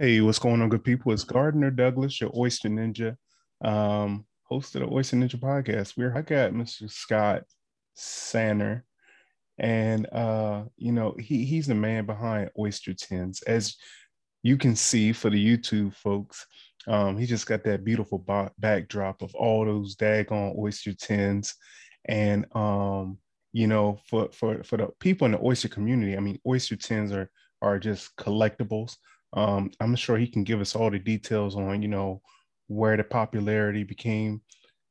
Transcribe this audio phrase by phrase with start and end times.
[0.00, 1.10] Hey, what's going on, good people?
[1.10, 3.16] It's Gardner Douglas, your Oyster Ninja,
[3.64, 5.96] um, host of the Oyster Ninja podcast.
[5.96, 6.88] We're I got Mr.
[6.88, 7.42] Scott
[7.94, 8.84] Sanner,
[9.58, 13.42] and uh, you know he he's the man behind Oyster Tins.
[13.42, 13.74] As
[14.44, 16.46] you can see for the YouTube folks,
[16.86, 21.56] um, he just got that beautiful bo- backdrop of all those daggone oyster tins,
[22.04, 23.18] and um,
[23.52, 27.10] you know for for for the people in the oyster community, I mean oyster tins
[27.10, 27.28] are
[27.60, 28.94] are just collectibles.
[29.32, 32.22] Um, I'm sure he can give us all the details on, you know,
[32.66, 34.42] where the popularity became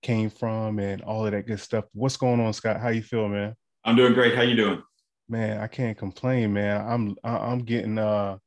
[0.04, 1.86] came from and all of that good stuff.
[1.94, 2.80] What's going on, Scott?
[2.80, 3.56] How you feel, man?
[3.84, 4.36] I'm doing great.
[4.36, 4.84] How you doing?
[5.30, 6.86] Man, I can't complain, man.
[6.88, 8.38] I'm I'm getting uh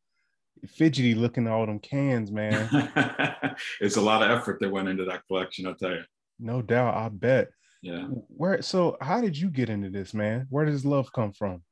[0.67, 2.69] fidgety looking at all them cans, man.
[3.81, 6.05] it's a lot of effort that went into that collection, I'll tell you.
[6.39, 7.51] No doubt, I bet.
[7.83, 8.05] Yeah.
[8.29, 10.47] Where so how did you get into this, man?
[10.51, 11.63] Where does love come from?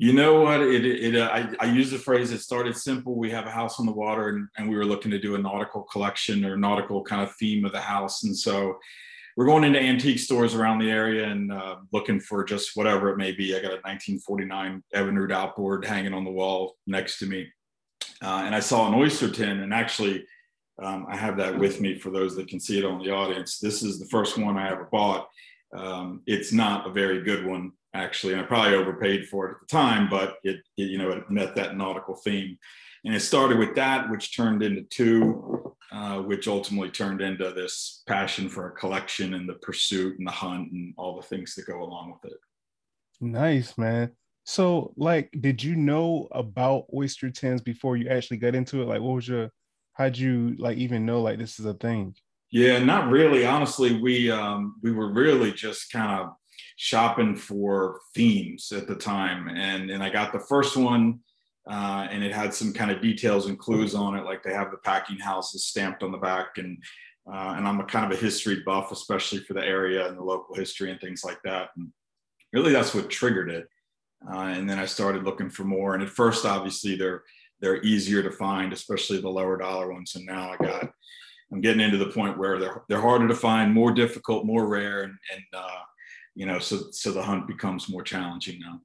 [0.00, 0.60] You know what?
[0.60, 3.16] It, it, uh, I, I use the phrase, it started simple.
[3.16, 5.38] We have a house on the water and, and we were looking to do a
[5.38, 8.22] nautical collection or nautical kind of theme of the house.
[8.22, 8.78] And so
[9.36, 13.16] we're going into antique stores around the area and uh, looking for just whatever it
[13.16, 13.56] may be.
[13.56, 17.48] I got a 1949 Evinrude outboard hanging on the wall next to me.
[18.22, 20.24] Uh, and I saw an oyster tin and actually
[20.80, 23.58] um, I have that with me for those that can see it on the audience.
[23.58, 25.28] This is the first one I ever bought.
[25.76, 29.56] Um, it's not a very good one actually, and I probably overpaid for it at
[29.60, 32.58] the time, but it, it, you know it met that nautical theme,
[33.04, 38.02] and it started with that, which turned into two, uh, which ultimately turned into this
[38.06, 41.66] passion for a collection and the pursuit and the hunt and all the things that
[41.66, 42.38] go along with it.
[43.20, 44.12] Nice, man.
[44.44, 48.86] So, like, did you know about oyster tins before you actually got into it?
[48.86, 49.50] Like, what was your,
[49.92, 52.14] how'd you like even know like this is a thing?
[52.50, 53.44] Yeah, not really.
[53.44, 56.30] Honestly, we um, we were really just kind of
[56.76, 61.20] shopping for themes at the time, and and I got the first one,
[61.68, 64.70] uh, and it had some kind of details and clues on it, like they have
[64.70, 66.78] the packing houses stamped on the back, and
[67.30, 70.22] uh, and I'm a kind of a history buff, especially for the area and the
[70.22, 71.70] local history and things like that.
[71.76, 71.88] And
[72.52, 73.68] really, that's what triggered it.
[74.26, 75.94] Uh, and then I started looking for more.
[75.94, 77.22] And at first, obviously, they're
[77.60, 80.14] they're easier to find, especially the lower dollar ones.
[80.14, 80.90] And now I got
[81.52, 85.02] I'm getting into the point where they're they're harder to find, more difficult, more rare,
[85.02, 85.80] and, and uh,
[86.38, 88.80] you know, so so the hunt becomes more challenging now.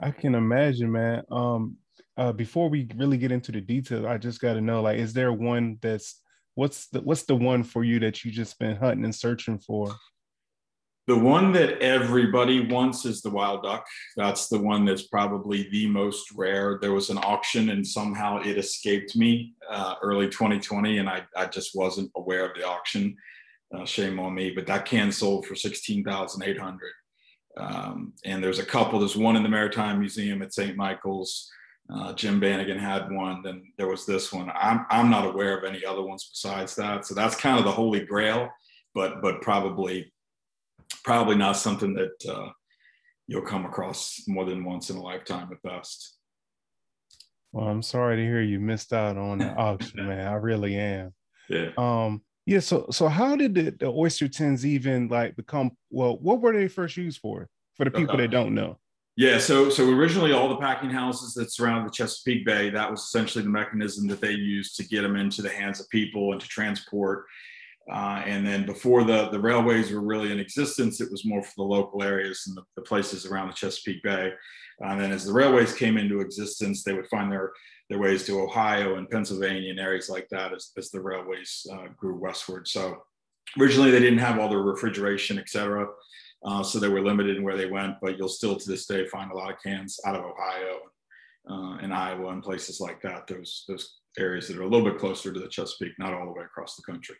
[0.00, 1.22] I can imagine, man.
[1.30, 1.76] Um,
[2.16, 5.12] uh, before we really get into the details, I just got to know, like, is
[5.12, 6.22] there one that's
[6.54, 9.94] what's the what's the one for you that you just been hunting and searching for?
[11.06, 13.84] The one that everybody wants is the wild duck.
[14.16, 16.78] That's the one that's probably the most rare.
[16.80, 21.44] There was an auction and somehow it escaped me uh, early 2020, and I, I
[21.44, 23.16] just wasn't aware of the auction.
[23.76, 26.80] Uh, shame on me, but that can sold for 16,800.
[27.56, 28.98] Um, and there's a couple.
[28.98, 30.76] There's one in the Maritime Museum at St.
[30.76, 31.50] Michael's.
[31.92, 33.42] Uh, Jim Bannigan had one.
[33.42, 34.50] Then there was this one.
[34.54, 37.06] I'm I'm not aware of any other ones besides that.
[37.06, 38.48] So that's kind of the holy grail,
[38.94, 40.12] but but probably
[41.04, 42.50] probably not something that uh,
[43.26, 46.16] you'll come across more than once in a lifetime at best.
[47.52, 50.28] Well, I'm sorry to hear you missed out on the auction, man.
[50.28, 51.12] I really am.
[51.48, 51.70] Yeah.
[51.76, 52.22] Um.
[52.50, 52.58] Yeah.
[52.58, 55.70] So, so how did the, the oyster tins even like become?
[55.88, 57.48] Well, what were they first used for?
[57.76, 58.78] For the people that don't know.
[59.16, 59.38] Yeah.
[59.38, 63.44] So, so originally, all the packing houses that surround the Chesapeake Bay, that was essentially
[63.44, 66.48] the mechanism that they used to get them into the hands of people and to
[66.48, 67.24] transport
[67.90, 71.54] uh, and then before the, the railways were really in existence, it was more for
[71.56, 74.32] the local areas and the, the places around the Chesapeake Bay.
[74.80, 77.52] And then as the railways came into existence, they would find their,
[77.88, 81.88] their ways to Ohio and Pennsylvania and areas like that as, as the railways uh,
[81.96, 82.66] grew westward.
[82.68, 83.02] So
[83.58, 85.86] originally they didn't have all the refrigeration, et cetera.
[86.42, 89.06] Uh, so they were limited in where they went, but you'll still to this day
[89.06, 90.78] find a lot of cans out of Ohio
[91.50, 94.98] uh, and Iowa and places like that, those, those areas that are a little bit
[94.98, 97.16] closer to the Chesapeake, not all the way across the country.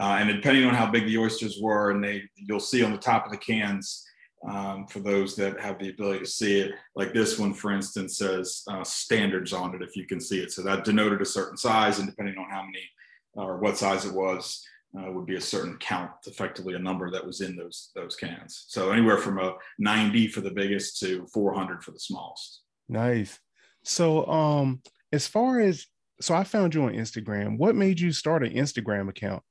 [0.00, 2.98] Uh, and depending on how big the oysters were, and they you'll see on the
[2.98, 4.04] top of the cans,
[4.48, 8.18] um, for those that have the ability to see it, like this one, for instance,
[8.18, 10.52] says uh, standards on it, if you can see it.
[10.52, 12.88] So that denoted a certain size, and depending on how many
[13.34, 14.64] or what size it was,
[14.96, 18.66] uh, would be a certain count, effectively a number that was in those those cans.
[18.68, 22.60] So anywhere from a 90 for the biggest to 400 for the smallest.
[22.88, 23.40] Nice.
[23.82, 25.86] So um, as far as
[26.20, 27.58] so I found you on Instagram.
[27.58, 29.42] What made you start an Instagram account?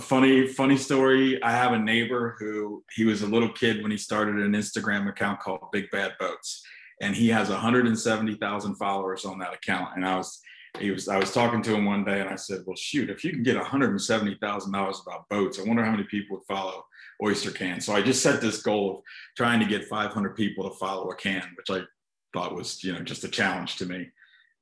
[0.00, 1.42] Funny funny story.
[1.42, 5.08] I have a neighbor who he was a little kid when he started an instagram
[5.08, 6.62] account called big bad boats
[7.00, 9.90] and he has 170000 followers on that account.
[9.96, 10.40] And i was
[10.78, 13.24] he was i was talking to him one day and i said well shoot if
[13.24, 16.84] you can get $170000 about boats i wonder how many people would follow
[17.22, 17.80] oyster can.
[17.80, 19.02] So i just set this goal of
[19.36, 21.84] trying to get 500 people to follow a can which i
[22.32, 24.08] thought was you know just a challenge to me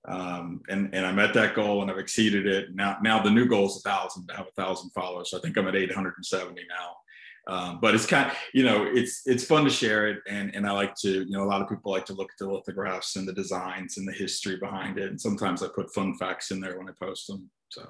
[0.07, 2.75] Um, and and I met that goal and I've exceeded it.
[2.75, 5.31] Now now the new goal is a thousand to have a thousand followers.
[5.31, 6.97] So I think I'm at 870 now.
[7.47, 10.67] Um, but it's kind of, you know, it's it's fun to share it, and and
[10.67, 13.17] I like to, you know, a lot of people like to look at the lithographs
[13.17, 16.61] and the designs and the history behind it, and sometimes I put fun facts in
[16.61, 17.51] there when I post them.
[17.71, 17.87] So.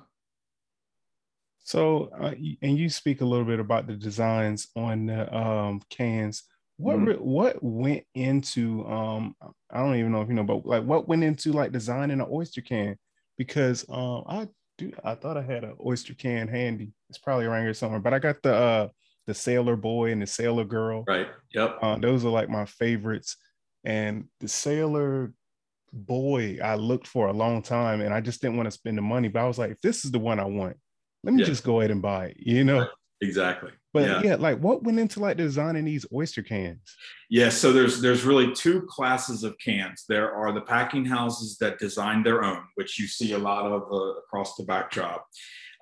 [1.66, 6.42] So, uh, and you speak a little bit about the designs on the um, cans.
[6.76, 7.22] What mm-hmm.
[7.22, 9.36] what went into um,
[9.70, 12.26] I don't even know if you know, but like what went into like designing an
[12.30, 12.96] oyster can?
[13.38, 14.48] Because um, I
[14.78, 16.92] do I thought I had an oyster can handy.
[17.08, 18.88] It's probably around here somewhere, but I got the uh,
[19.26, 21.04] the Sailor Boy and the Sailor Girl.
[21.06, 21.28] Right.
[21.54, 21.78] Yep.
[21.80, 23.36] Uh, those are like my favorites.
[23.84, 25.32] And the Sailor
[25.92, 29.02] Boy, I looked for a long time, and I just didn't want to spend the
[29.02, 29.28] money.
[29.28, 30.76] But I was like, if this is the one I want,
[31.22, 31.46] let me yeah.
[31.46, 32.36] just go ahead and buy it.
[32.38, 32.88] You know.
[33.20, 33.70] Exactly.
[33.92, 34.22] But yeah.
[34.24, 34.34] yeah.
[34.36, 36.80] like what went into like designing these oyster cans?
[37.30, 40.04] Yeah, so there's there's really two classes of cans.
[40.08, 43.82] There are the packing houses that design their own, which you see a lot of
[43.92, 45.26] uh, across the backdrop.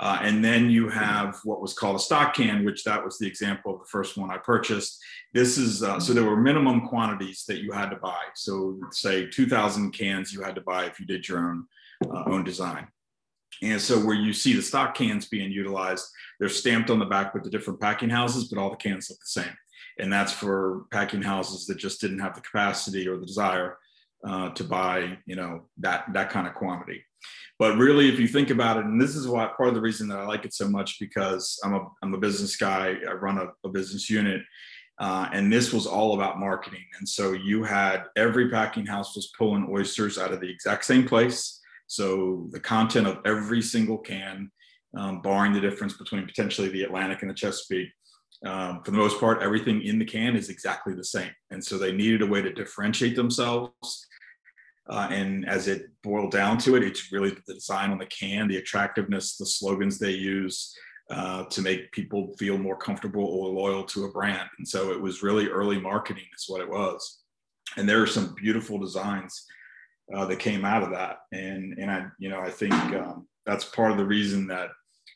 [0.00, 3.26] Uh, and then you have what was called a stock can, which that was the
[3.26, 4.99] example of the first one I purchased.
[5.32, 8.20] This is uh, so there were minimum quantities that you had to buy.
[8.35, 11.67] So say 2,000 cans you had to buy if you did your own
[12.05, 12.88] uh, own design.
[13.60, 16.08] And so where you see the stock cans being utilized,
[16.40, 19.20] they're stamped on the back with the different packing houses, but all the cans look
[19.20, 19.56] the same.
[19.99, 23.76] And that's for packing houses that just didn't have the capacity or the desire
[24.26, 27.04] uh, to buy, you know, that that kind of quantity.
[27.58, 30.08] But really, if you think about it, and this is why part of the reason
[30.08, 32.96] that I like it so much because I'm a I'm a business guy.
[33.08, 34.43] I run a, a business unit,
[34.99, 36.84] uh, and this was all about marketing.
[36.99, 41.06] And so you had every packing house was pulling oysters out of the exact same
[41.06, 41.60] place.
[41.93, 44.50] So the content of every single can,
[44.97, 47.91] um, barring the difference between potentially the Atlantic and the Chesapeake,
[48.44, 51.31] um, for the most part, everything in the can is exactly the same.
[51.50, 54.06] And so they needed a way to differentiate themselves
[54.89, 58.49] uh, and as it boiled down to it, it's really the design on the can,
[58.49, 60.75] the attractiveness, the slogans they use
[61.11, 64.49] uh, to make people feel more comfortable or loyal to a brand.
[64.59, 67.21] And so it was really early marketing, is what it was.
[67.77, 69.45] And there are some beautiful designs
[70.14, 71.19] uh, that came out of that.
[71.32, 74.70] And and I, you know, I think um, that's part of the reason that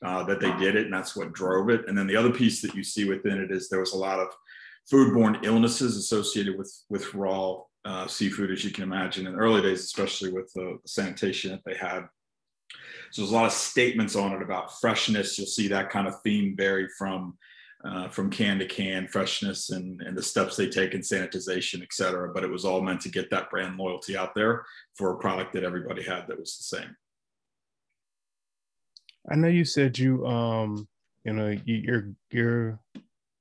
[0.04, 1.88] uh, that they did it, and that's what drove it.
[1.88, 4.20] And then the other piece that you see within it is there was a lot
[4.20, 4.28] of
[4.90, 9.62] foodborne illnesses associated with with raw uh, seafood, as you can imagine, in the early
[9.62, 12.06] days, especially with the sanitation that they had.
[13.12, 15.38] So there's a lot of statements on it about freshness.
[15.38, 17.38] You'll see that kind of theme vary from
[17.84, 21.92] uh, from can to can, freshness and, and the steps they take in sanitization, et
[21.92, 22.32] cetera.
[22.32, 24.64] But it was all meant to get that brand loyalty out there
[24.94, 26.96] for a product that everybody had that was the same.
[29.30, 30.86] I know you said you um
[31.24, 32.80] you know your your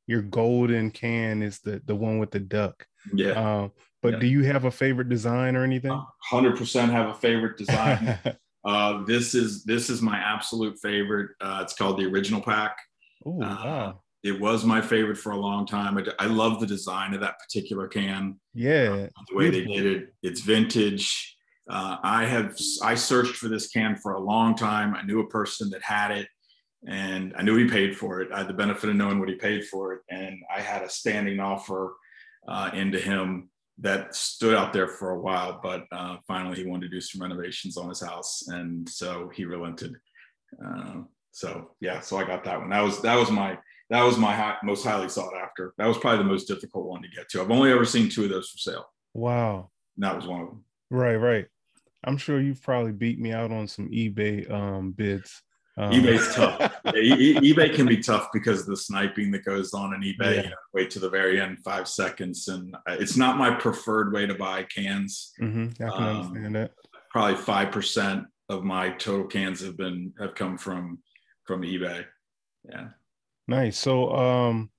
[0.08, 2.86] your golden can is the the one with the duck.
[3.14, 3.31] Yeah.
[3.31, 3.72] Um,
[4.02, 4.20] but yeah.
[4.20, 6.00] do you have a favorite design or anything?
[6.22, 8.18] Hundred percent have a favorite design.
[8.66, 11.31] uh, this is this is my absolute favorite.
[11.42, 12.78] Uh, it's called the original pack.
[13.26, 14.02] Oh wow!
[14.25, 16.00] It was my favorite for a long time.
[16.00, 18.39] I, I love the design of that particular can.
[18.56, 19.75] Yeah, uh, the way beautiful.
[19.75, 20.13] they did it.
[20.24, 21.38] It's vintage.
[21.69, 24.95] Uh, I have I searched for this can for a long time.
[24.95, 26.27] I knew a person that had it,
[26.88, 28.31] and I knew he paid for it.
[28.31, 30.89] I had the benefit of knowing what he paid for it, and I had a
[30.89, 31.94] standing offer
[32.48, 36.89] uh, into him that stood out there for a while, but uh, finally he wanted
[36.89, 39.94] to do some renovations on his house, and so he relented.
[40.66, 42.71] Uh, so yeah, so I got that one.
[42.71, 45.73] That was that was my that was my high, most highly sought after.
[45.77, 47.42] That was probably the most difficult one to get to.
[47.42, 48.85] I've only ever seen two of those for sale.
[49.13, 50.63] Wow, and that was one of them.
[50.89, 51.47] Right, right.
[52.04, 55.42] I'm sure you've probably beat me out on some eBay um, bids.
[55.77, 56.73] Um, eBay's tough.
[56.85, 60.35] Yeah, eBay can be tough because of the sniping that goes on in eBay.
[60.35, 60.44] Yeah.
[60.44, 64.25] You know, wait to the very end, five seconds, and it's not my preferred way
[64.25, 65.33] to buy cans.
[65.42, 65.83] Mm-hmm.
[65.83, 66.71] I can um, understand that.
[67.09, 70.99] Probably five percent of my total cans have been have come from
[71.45, 72.06] from eBay.
[72.69, 72.89] Yeah.
[73.47, 73.78] Nice.
[73.78, 74.69] So, um,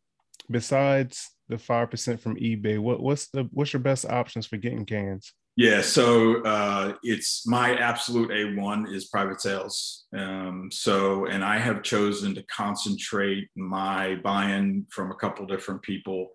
[0.50, 4.84] besides the five percent from eBay, what what's the what's your best options for getting
[4.84, 5.32] cans?
[5.58, 10.04] Yeah, so uh, it's my absolute A1 is private sales.
[10.14, 16.28] Um, so, and I have chosen to concentrate my buy-in from a couple different people.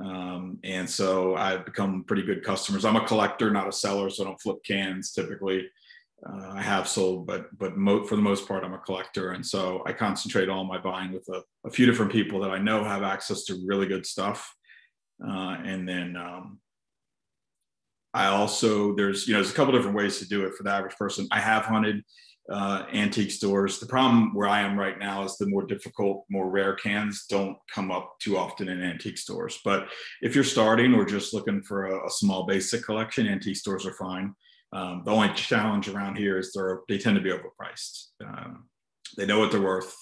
[0.00, 2.86] Um, and so I've become pretty good customers.
[2.86, 5.68] I'm a collector, not a seller, so I don't flip cans typically.
[6.24, 9.44] Uh, I have sold, but but mo- for the most part, I'm a collector, and
[9.44, 12.84] so I concentrate all my buying with a, a few different people that I know
[12.84, 14.54] have access to really good stuff,
[15.26, 16.60] uh, and then um,
[18.14, 20.70] I also there's you know there's a couple different ways to do it for the
[20.70, 21.26] average person.
[21.32, 22.04] I have hunted
[22.50, 23.78] uh, antique stores.
[23.78, 27.56] The problem where I am right now is the more difficult, more rare cans don't
[27.72, 29.60] come up too often in antique stores.
[29.64, 29.88] But
[30.20, 33.94] if you're starting or just looking for a, a small basic collection, antique stores are
[33.94, 34.34] fine.
[34.72, 38.06] Um, the only challenge around here is they're they tend to be overpriced.
[38.24, 38.68] Um,
[39.16, 39.94] they know what they're worth.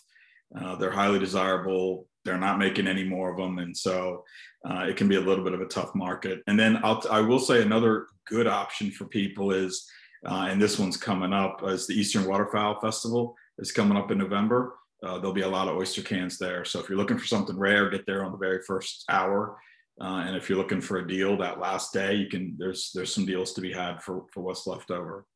[0.56, 2.06] Uh, they're highly desirable.
[2.24, 4.24] They're not making any more of them, and so
[4.68, 6.40] uh, it can be a little bit of a tough market.
[6.46, 9.88] And then I'll, I will say another good option for people is,
[10.26, 14.18] uh, and this one's coming up, is the Easton Waterfowl Festival is coming up in
[14.18, 14.76] November.
[15.02, 16.64] Uh, there'll be a lot of oyster cans there.
[16.64, 19.56] So if you're looking for something rare, get there on the very first hour.
[19.98, 22.56] Uh, and if you're looking for a deal that last day, you can.
[22.58, 25.26] There's there's some deals to be had for for what's left over.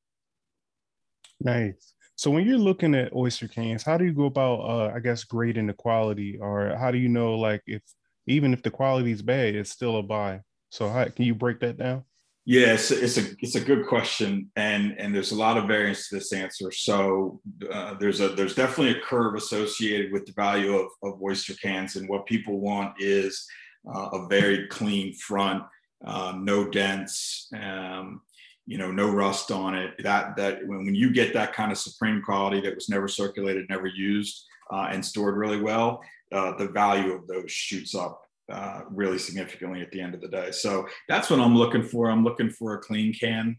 [1.41, 1.95] Nice.
[2.17, 5.25] So when you're looking at oyster cans, how do you go about, uh, I guess,
[5.25, 7.83] grading the quality, or how do you know, like, if
[8.27, 10.41] even if the quality is bad, it's still a buy?
[10.71, 12.05] So how can you break that down?
[12.47, 16.09] Yeah, it's, it's a it's a good question, and and there's a lot of variance
[16.09, 16.71] to this answer.
[16.71, 17.41] So
[17.73, 21.97] uh, there's a there's definitely a curve associated with the value of, of oyster cans,
[21.97, 23.47] and what people want is
[23.93, 25.63] uh, a very clean front,
[26.05, 28.21] uh, no dents, um,
[28.67, 29.95] you know, no rust on it.
[30.03, 33.67] That that when, when you get that kind of supreme quality that was never circulated,
[33.69, 38.83] never used, uh, and stored really well, uh, the value of those shoots up uh,
[38.91, 40.51] really significantly at the end of the day.
[40.51, 42.11] So that's what I'm looking for.
[42.11, 43.57] I'm looking for a clean can.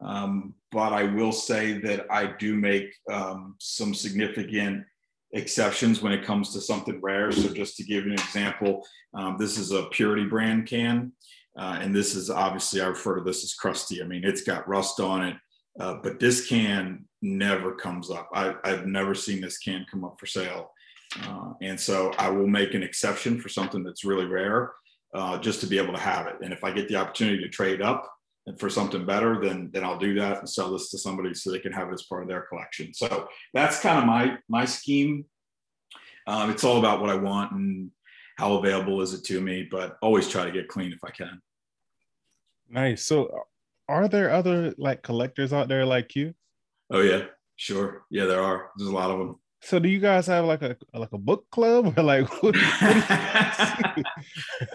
[0.00, 4.84] Um, but I will say that I do make um, some significant
[5.36, 7.30] exceptions when it comes to something rare.
[7.30, 11.12] So just to give you an example, um, this is a Purity brand can.
[11.58, 14.02] Uh, and this is obviously, I refer to this as crusty.
[14.02, 15.36] I mean, it's got rust on it,
[15.80, 18.28] uh, but this can never comes up.
[18.34, 20.70] I, have never seen this can come up for sale.
[21.22, 24.72] Uh, and so I will make an exception for something that's really rare
[25.14, 26.36] uh, just to be able to have it.
[26.42, 28.10] And if I get the opportunity to trade up
[28.46, 31.50] and for something better, then, then I'll do that and sell this to somebody so
[31.50, 32.94] they can have it as part of their collection.
[32.94, 35.24] So that's kind of my, my scheme.
[36.26, 37.90] Um, it's all about what I want and
[38.36, 41.40] how available is it to me, but always try to get clean if I can.
[42.68, 43.04] Nice.
[43.04, 43.46] So
[43.88, 46.34] are there other like collectors out there like you?
[46.90, 47.24] Oh yeah,
[47.56, 48.04] sure.
[48.10, 48.70] Yeah, there are.
[48.76, 49.40] There's a lot of them.
[49.62, 54.02] So do you guys have like a like a book club or like what, what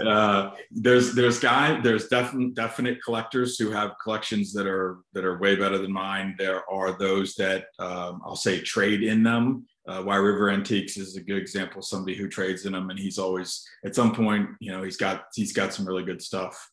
[0.06, 5.40] uh, there's there's guy there's definite definite collectors who have collections that are that are
[5.40, 6.36] way better than mine.
[6.38, 9.66] There are those that um, I'll say trade in them.
[9.90, 11.82] Uh, River Antiques is a good example.
[11.82, 15.24] Somebody who trades in them, and he's always at some point, you know, he's got
[15.34, 16.70] he's got some really good stuff.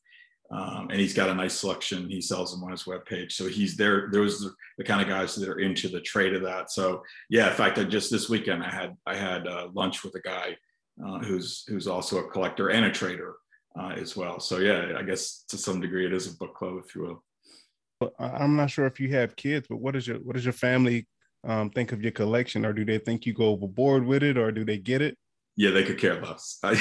[0.51, 2.09] Um, and he's got a nice selection.
[2.09, 3.33] He sells them on his webpage.
[3.33, 4.09] So he's there.
[4.11, 6.71] Those are the kind of guys that are into the trade of that.
[6.71, 10.15] So yeah, in fact, I just this weekend I had I had uh, lunch with
[10.15, 10.57] a guy
[11.05, 13.35] uh, who's who's also a collector and a trader
[13.79, 14.41] uh, as well.
[14.41, 18.11] So yeah, I guess to some degree it is a book club, if you will.
[18.19, 21.07] I'm not sure if you have kids, but what is your what does your family
[21.45, 24.51] um, think of your collection, or do they think you go overboard with it, or
[24.51, 25.19] do they get it?
[25.59, 26.61] Yeah, they could care less.
[26.63, 26.81] I,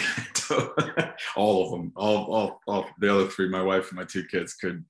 [1.36, 4.54] all of them, all, all, all the other three, my wife and my two kids
[4.54, 4.86] could,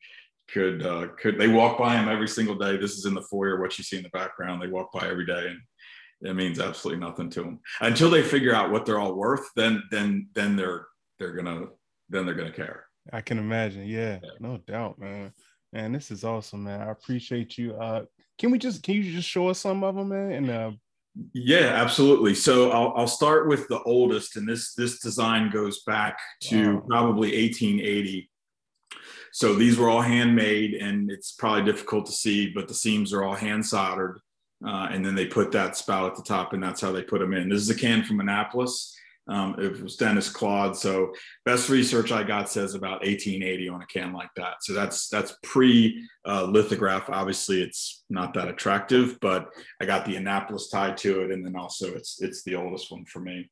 [0.51, 2.75] could, uh, could, they walk by them every single day.
[2.75, 4.61] This is in the foyer, what you see in the background.
[4.61, 8.53] They walk by every day and it means absolutely nothing to them until they figure
[8.53, 9.47] out what they're all worth.
[9.55, 10.85] Then, then, then they're,
[11.17, 11.67] they're gonna,
[12.09, 12.87] then they're gonna care.
[13.13, 13.85] I can imagine.
[13.85, 14.31] Yeah, yeah.
[14.41, 15.31] no doubt, man.
[15.71, 16.81] Man, this is awesome, man.
[16.81, 17.73] I appreciate you.
[17.75, 18.03] Uh,
[18.37, 20.31] can we just, can you just show us some of them, man?
[20.33, 20.71] And uh,
[21.33, 22.35] yeah, absolutely.
[22.35, 26.83] So I'll, I'll start with the oldest, and this this design goes back to wow.
[26.87, 28.29] probably 1880.
[29.31, 33.23] So these were all handmade, and it's probably difficult to see, but the seams are
[33.23, 34.19] all hand soldered,
[34.65, 37.19] uh, and then they put that spout at the top, and that's how they put
[37.19, 37.49] them in.
[37.49, 38.96] This is a can from Annapolis.
[39.29, 40.77] Um, it was Dennis Claude.
[40.77, 41.13] So
[41.45, 44.55] best research I got says about 1880 on a can like that.
[44.61, 47.09] So that's that's pre uh, lithograph.
[47.09, 49.49] Obviously, it's not that attractive, but
[49.81, 53.05] I got the Annapolis tied to it, and then also it's it's the oldest one
[53.05, 53.49] for me.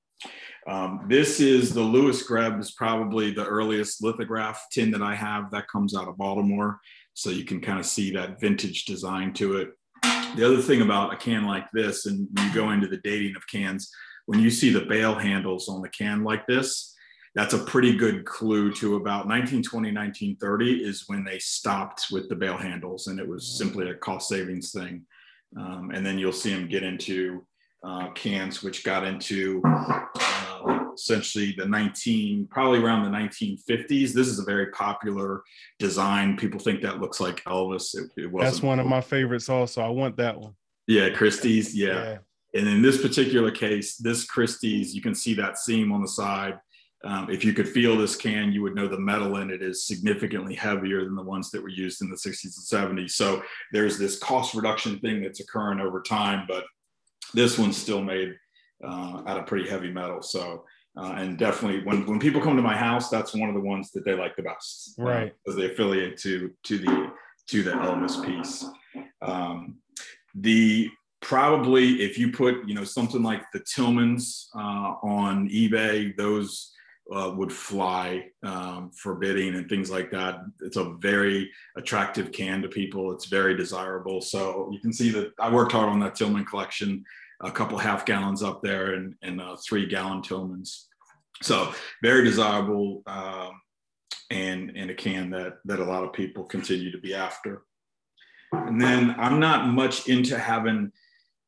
[0.68, 5.52] Um, this is the Lewis Greb is probably the earliest lithograph tin that I have
[5.52, 6.80] that comes out of Baltimore.
[7.14, 9.70] So you can kind of see that vintage design to it.
[10.36, 13.48] The other thing about a can like this, and you go into the dating of
[13.48, 13.90] cans,
[14.26, 16.96] when you see the bail handles on the can like this,
[17.36, 22.36] that's a pretty good clue to about 1920, 1930 is when they stopped with the
[22.36, 25.04] bail handles and it was simply a cost savings thing.
[25.58, 27.46] Um, and then you'll see them get into
[27.84, 34.14] uh, cans, which got into uh, essentially the 19, probably around the 1950s.
[34.14, 35.44] This is a very popular
[35.78, 36.38] design.
[36.38, 37.96] People think that looks like Elvis.
[37.96, 38.52] It, it wasn't.
[38.52, 39.82] That's one of my favorites also.
[39.82, 40.56] I want that one.
[40.88, 41.76] Yeah, Christie's.
[41.76, 41.88] yeah.
[41.88, 42.18] yeah
[42.56, 46.58] and in this particular case, this Christie's, you can see that seam on the side.
[47.04, 49.86] Um, if you could feel this can, you would know the metal in it is
[49.86, 53.12] significantly heavier than the ones that were used in the 60s and 70s.
[53.12, 53.44] So
[53.74, 56.64] there's this cost reduction thing that's occurring over time, but
[57.34, 58.34] this one's still made
[58.84, 60.22] uh, out of pretty heavy metal.
[60.22, 60.64] So,
[60.98, 63.92] uh, and definitely when, when people come to my house, that's one of the ones
[63.92, 64.96] that they like the best.
[64.98, 65.34] Uh, right.
[65.44, 67.12] Because they affiliate to, to the,
[67.50, 68.66] to the Elvis piece.
[69.22, 69.76] Um,
[70.34, 70.90] the
[71.26, 76.72] probably if you put you know something like the Tillmans uh, on eBay, those
[77.12, 80.42] uh, would fly um, for bidding and things like that.
[80.62, 83.12] It's a very attractive can to people.
[83.12, 84.22] It's very desirable.
[84.22, 87.04] So you can see that I worked hard on that Tillman collection.
[87.42, 90.86] A couple half gallons up there and, and uh, three gallon Tillmans.
[91.42, 93.62] So very desirable um,
[94.30, 97.64] and and a can that that a lot of people continue to be after.
[98.52, 100.92] And then I'm not much into having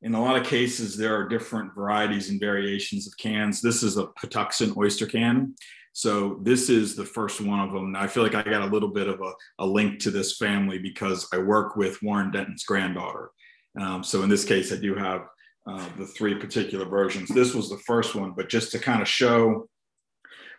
[0.01, 3.61] in a lot of cases, there are different varieties and variations of cans.
[3.61, 5.55] This is a Patuxent oyster can.
[5.93, 7.95] So this is the first one of them.
[7.95, 10.77] I feel like I got a little bit of a, a link to this family
[10.77, 13.31] because I work with Warren Denton's granddaughter.
[13.79, 15.21] Um, so in this case, I do have
[15.67, 17.29] uh, the three particular versions.
[17.29, 19.67] This was the first one, but just to kind of show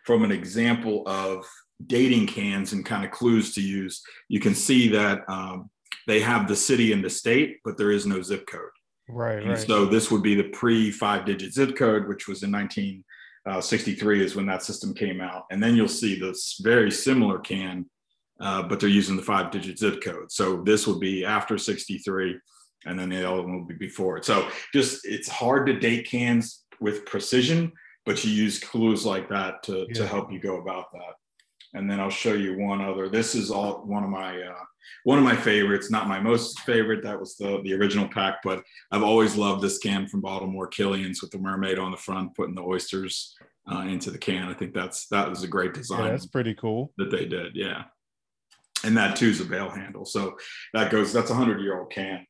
[0.04, 1.46] from an example of
[1.86, 5.70] dating cans and kind of clues to use, you can see that um,
[6.08, 8.70] they have the city and the state, but there is no zip code.
[9.08, 9.58] Right, and right.
[9.58, 14.24] So this would be the pre five digit zip code, which was in 1963 uh,
[14.24, 15.46] is when that system came out.
[15.50, 17.86] And then you'll see this very similar can,
[18.40, 20.30] uh, but they're using the five digit zip code.
[20.30, 22.38] So this would be after 63
[22.86, 24.24] and then the other one will be before it.
[24.24, 27.72] So just, it's hard to date cans with precision,
[28.06, 29.94] but you use clues like that to, yeah.
[29.94, 31.14] to help you go about that
[31.74, 33.08] and then I'll show you one other.
[33.08, 34.64] This is all one of my uh,
[35.04, 37.02] one of my favorites, not my most favorite.
[37.02, 41.22] That was the the original pack, but I've always loved this can from Baltimore Killian's
[41.22, 43.34] with the mermaid on the front, putting the oysters
[43.70, 44.48] uh, into the can.
[44.48, 46.04] I think that's that was a great design.
[46.04, 47.54] Yeah, that's pretty cool that they did.
[47.54, 47.84] Yeah,
[48.84, 50.36] and that too is a bail handle, so
[50.74, 51.12] that goes.
[51.12, 52.26] That's a hundred year old can.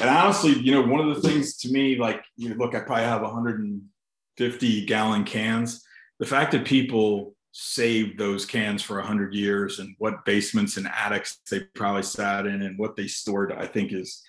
[0.00, 3.04] And honestly, you know, one of the things to me, like you look, I probably
[3.04, 5.84] have 150 gallon cans.
[6.18, 11.38] The fact that people saved those cans for 100 years and what basements and attics
[11.48, 14.24] they probably sat in and what they stored i think is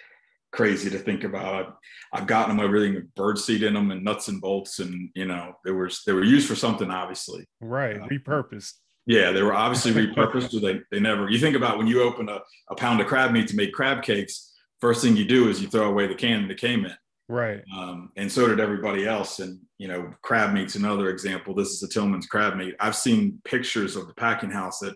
[0.51, 1.79] crazy to think about
[2.13, 5.25] i've gotten them everything with bird seed in them and nuts and bolts and you
[5.25, 8.73] know they were they were used for something obviously right uh, repurposed
[9.07, 12.29] yeah they were obviously repurposed so they, they never you think about when you open
[12.29, 15.59] a, a pound of crab meat to make crab cakes first thing you do is
[15.59, 16.95] you throw away the can that came in
[17.27, 17.63] Right.
[17.75, 19.39] Um, and so did everybody else.
[19.39, 21.53] And, you know, crab meat's another example.
[21.53, 22.75] This is a Tillman's crab meat.
[22.79, 24.95] I've seen pictures of the packing house at,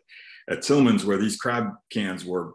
[0.49, 2.53] at Tillman's where these crab cans were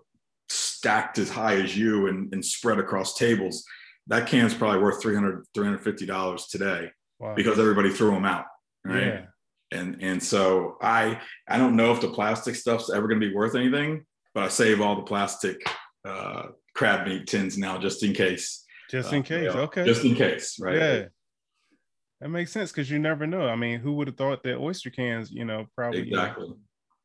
[0.49, 3.65] stacked as high as you and, and spread across tables.
[4.07, 7.35] That can's probably worth 300 $350 today wow.
[7.35, 8.47] because everybody threw them out.
[8.85, 9.07] Right.
[9.07, 9.21] Yeah.
[9.73, 13.35] And, and so I, I don't know if the plastic stuff's ever going to be
[13.35, 15.67] worth anything, but I save all the plastic
[16.05, 19.51] uh, crab meat tins now just in case just in uh, case.
[19.51, 19.85] okay.
[19.85, 20.77] Just in case, right?
[20.77, 21.05] Yeah.
[22.25, 23.47] That makes sense because you never know.
[23.47, 26.47] I mean, who would have thought that oyster cans, you know, probably exactly.
[26.47, 26.57] You know,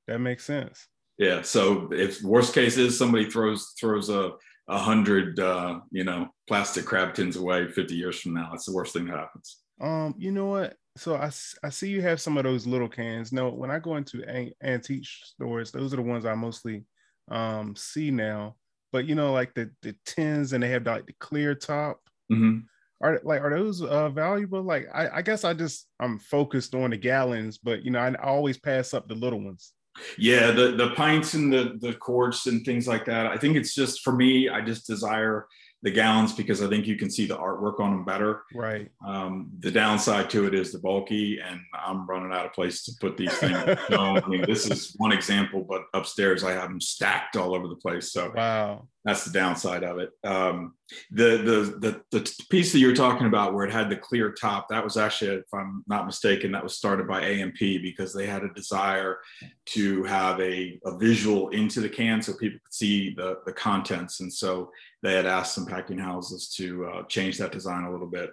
[0.08, 0.88] that makes sense.
[1.18, 1.42] Yeah.
[1.42, 4.32] So if worst case is somebody throws throws a
[4.70, 8.74] a hundred uh, you know, plastic crab tins away 50 years from now, that's the
[8.74, 9.58] worst thing that happens.
[9.82, 10.78] Um, you know what?
[10.96, 11.32] So I,
[11.64, 13.34] I see you have some of those little cans.
[13.34, 16.86] No, when I go into an- antique stores, those are the ones I mostly
[17.30, 18.56] um see now
[18.92, 22.02] but you know, like the the tins and they have like the clear top.
[22.32, 22.60] Mm-hmm.
[23.02, 24.62] Are like are those uh, valuable?
[24.62, 28.10] Like I, I guess I just I'm focused on the gallons, but you know I,
[28.10, 29.74] I always pass up the little ones.
[30.18, 33.28] Yeah, the the pints and the the quarts and things like that.
[33.28, 34.50] I think it's just for me.
[34.50, 35.48] I just desire
[35.82, 38.44] the gallons because I think you can see the artwork on them better.
[38.54, 38.90] Right.
[39.06, 42.92] Um, the downside to it is the bulky, and I'm running out of place to
[43.00, 43.58] put these things.
[43.88, 47.68] so, I mean, this is one example, but upstairs I have them stacked all over
[47.68, 48.12] the place.
[48.12, 50.10] So wow, that's the downside of it.
[50.24, 50.74] Um,
[51.12, 54.68] the, the the the piece that you're talking about, where it had the clear top,
[54.70, 58.44] that was actually, if I'm not mistaken, that was started by A&P because they had
[58.44, 59.20] a desire
[59.68, 64.20] to have a, a visual into the can so people could see the the contents,
[64.20, 64.70] and so
[65.02, 68.32] they had asked some packing houses to uh, change that design a little bit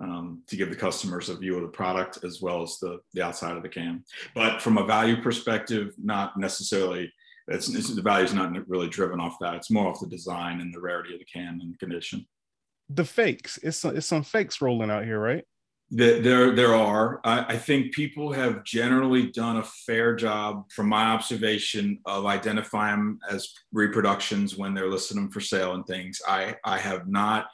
[0.00, 3.22] um, to give the customers a view of the product as well as the, the
[3.22, 4.04] outside of the can.
[4.34, 7.12] But from a value perspective, not necessarily,
[7.48, 9.54] it's, it's, the value is not really driven off that.
[9.54, 12.26] It's more off the design and the rarity of the can and the condition.
[12.90, 15.44] The fakes, it's, it's some fakes rolling out here, right?
[15.90, 17.20] There, there are.
[17.24, 22.98] I, I, think people have generally done a fair job, from my observation, of identifying
[22.98, 26.20] them as reproductions when they're listing them for sale and things.
[26.28, 27.46] I, I have not,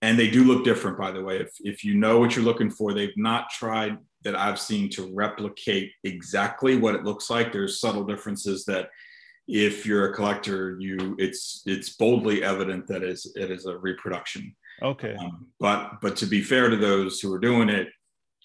[0.00, 1.38] and they do look different, by the way.
[1.38, 5.12] If, if you know what you're looking for, they've not tried that I've seen to
[5.14, 7.52] replicate exactly what it looks like.
[7.52, 8.88] There's subtle differences that,
[9.46, 14.56] if you're a collector, you it's it's boldly evident that is it is a reproduction.
[14.80, 15.14] Okay.
[15.16, 17.88] Um, but but to be fair to those who are doing it,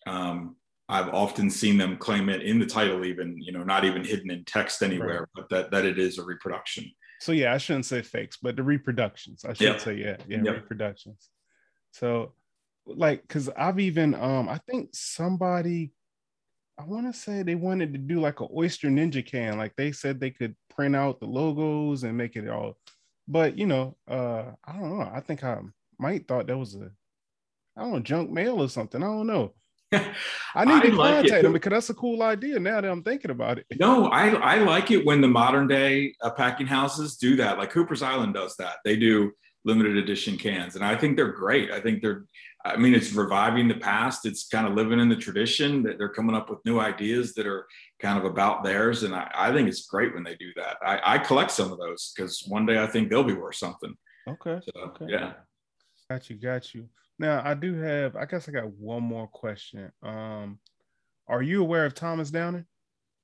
[0.05, 0.57] um,
[0.89, 4.29] I've often seen them claim it in the title, even you know, not even hidden
[4.29, 5.27] in text anywhere, right.
[5.35, 6.91] but that that it is a reproduction.
[7.21, 9.45] So yeah, I shouldn't say fakes, but the reproductions.
[9.45, 9.79] I should Yep.
[9.79, 10.55] say yeah, yeah, Yep.
[10.55, 11.29] reproductions.
[11.91, 12.33] So
[12.95, 15.93] like because I've even um I think somebody
[16.79, 19.57] I want to say they wanted to do like a oyster ninja can.
[19.57, 22.77] Like they said they could print out the logos and make it all,
[23.27, 25.09] but you know, uh I don't know.
[25.13, 25.59] I think I
[25.97, 26.91] might thought that was a
[27.77, 29.01] I don't know, junk mail or something.
[29.01, 29.53] I don't know.
[30.55, 31.29] I need to like it.
[31.29, 33.65] contact them because that's a cool idea now that I'm thinking about it.
[33.79, 37.57] No, I, I like it when the modern day uh, packing houses do that.
[37.57, 38.77] Like Hooper's Island does that.
[38.85, 39.31] They do
[39.69, 41.71] limited edition cans, and I think they're great.
[41.71, 42.25] I think they're,
[42.65, 44.25] I mean, it's reviving the past.
[44.25, 47.47] It's kind of living in the tradition that they're coming up with new ideas that
[47.47, 47.65] are
[48.01, 49.03] kind of about theirs.
[49.03, 50.77] And I, I think it's great when they do that.
[50.83, 53.93] I, I collect some of those because one day I think they'll be worth something.
[54.27, 54.59] Okay.
[54.65, 55.05] So, Okay.
[55.07, 55.33] yeah.
[56.09, 56.89] Got you, got you.
[57.19, 59.91] Now I do have, I guess I got one more question.
[60.01, 60.59] Um,
[61.27, 62.65] are you aware of Thomas Downing?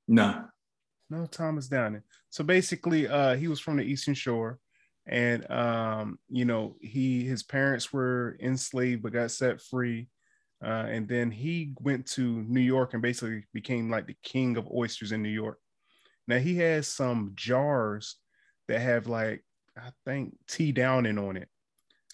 [0.06, 0.44] No.
[1.10, 2.02] No, Thomas Downing.
[2.30, 4.58] So basically, uh, he was from the Eastern Shore,
[5.06, 10.08] and um, you know, he his parents were enslaved but got set free.
[10.64, 14.68] Uh, and then he went to New York and basically became like the king of
[14.70, 15.58] oysters in New York.
[16.28, 18.16] Now he has some jars
[18.68, 19.44] that have like
[19.76, 21.48] I think T Downing on it,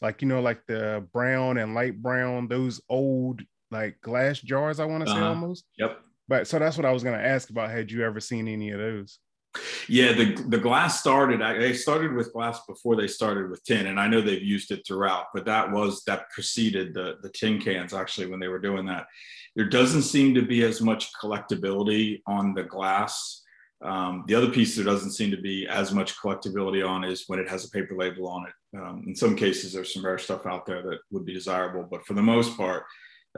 [0.01, 4.81] like you know, like the brown and light brown, those old like glass jars.
[4.81, 5.29] I want to say Uh-huh.
[5.29, 5.65] almost.
[5.79, 6.01] Yep.
[6.29, 7.71] But so that's what I was gonna ask about.
[7.71, 9.19] Had you ever seen any of those?
[9.89, 11.41] Yeah, the the glass started.
[11.41, 14.87] They started with glass before they started with tin, and I know they've used it
[14.87, 15.27] throughout.
[15.35, 19.07] But that was that preceded the the tin cans actually when they were doing that.
[19.55, 23.43] There doesn't seem to be as much collectability on the glass.
[23.85, 27.41] Um, the other piece there doesn't seem to be as much collectability on is when
[27.41, 28.79] it has a paper label on it.
[28.79, 32.07] Um, in some cases, there's some rare stuff out there that would be desirable, but
[32.07, 32.85] for the most part,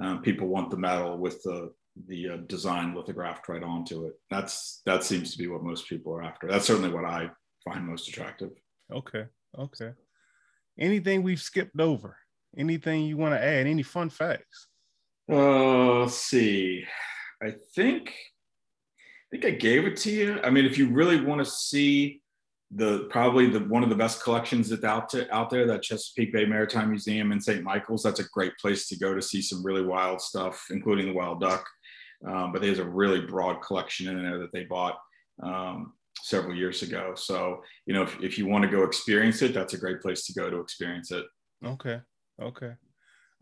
[0.00, 1.72] um, people want the metal with the
[2.07, 4.14] the uh, design lithographed right onto it.
[4.30, 6.48] That's that seems to be what most people are after.
[6.48, 7.30] That's certainly what I
[7.64, 8.50] find most attractive.
[8.92, 9.26] Okay.
[9.59, 9.92] Okay.
[10.78, 12.16] Anything we've skipped over?
[12.57, 13.66] Anything you want to add?
[13.66, 14.68] Any fun facts?
[15.30, 16.85] Uh, let's see.
[17.42, 20.40] I think I think I gave it to you.
[20.42, 22.22] I mean, if you really want to see
[22.70, 26.33] the probably the one of the best collections that's out to, out there, that Chesapeake
[26.33, 27.62] Bay Maritime Museum in St.
[27.62, 31.12] Michael's, that's a great place to go to see some really wild stuff, including the
[31.12, 31.66] wild duck.
[32.26, 34.98] Um, but there's a really broad collection in there that they bought
[35.42, 37.14] um, several years ago.
[37.14, 40.24] So, you know, if, if you want to go experience it, that's a great place
[40.26, 41.24] to go to experience it.
[41.64, 42.00] Okay.
[42.40, 42.72] Okay.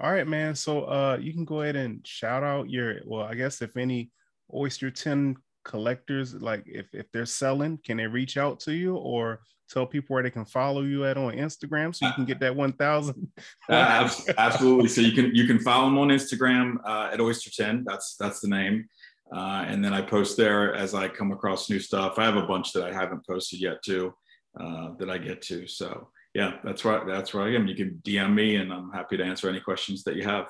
[0.00, 0.54] All right, man.
[0.54, 4.10] So uh you can go ahead and shout out your well, I guess if any
[4.52, 9.40] oyster tin collectors like if if they're selling, can they reach out to you or
[9.70, 12.54] tell people where they can follow you at on Instagram so you can get that
[12.54, 13.32] 1000?
[13.68, 14.88] Uh, absolutely.
[14.88, 17.84] So you can you can follow them on Instagram uh, at Oyster Tin.
[17.86, 18.88] That's that's the name.
[19.34, 22.18] Uh, and then I post there as I come across new stuff.
[22.18, 24.12] I have a bunch that I haven't posted yet too,
[24.60, 25.66] uh, that I get to.
[25.66, 27.06] So yeah, that's right.
[27.06, 27.66] That's where I am.
[27.66, 30.48] You can DM me, and I'm happy to answer any questions that you have.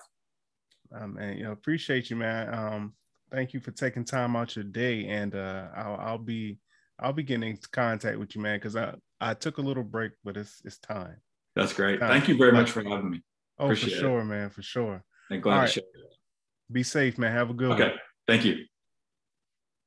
[0.94, 2.52] Um, and you know, appreciate you, man.
[2.52, 2.92] Um,
[3.32, 6.58] thank you for taking time out your day, and uh, I'll, I'll be
[7.00, 10.12] I'll be getting in contact with you, man, because I I took a little break,
[10.22, 11.16] but it's it's time.
[11.56, 12.00] That's great.
[12.00, 13.22] Uh, Thank you very much for having me.
[13.58, 14.00] Oh, Appreciate for it.
[14.00, 15.04] sure, man, for sure.
[15.30, 15.82] And glad All to share.
[16.70, 17.32] Be safe, man.
[17.32, 17.82] Have a good one.
[17.82, 17.94] Okay.
[18.26, 18.64] Thank you.